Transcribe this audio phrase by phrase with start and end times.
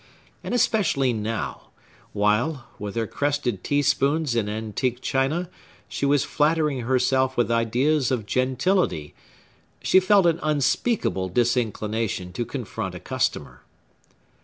[0.43, 1.69] And especially now,
[2.11, 5.47] while, with her crested teaspoons and antique china,
[5.87, 9.13] she was flattering herself with ideas of gentility,
[9.83, 13.61] she felt an unspeakable disinclination to confront a customer.